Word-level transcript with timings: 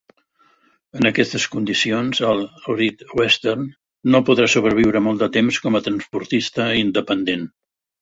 En 0.99 1.07
aquestes 1.09 1.45
condicions, 1.55 2.21
el 2.31 2.41
Great 2.69 3.05
Western 3.21 3.69
no 4.15 4.25
podrà 4.33 4.51
sobreviure 4.57 5.05
molt 5.11 5.25
de 5.27 5.31
temps 5.39 5.65
com 5.67 5.81
a 5.83 5.87
transportista 5.93 6.71
independent. 6.85 7.51